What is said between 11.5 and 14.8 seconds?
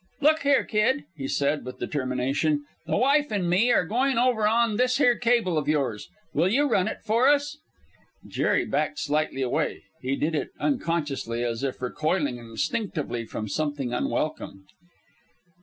if recoiling instinctively from something unwelcome.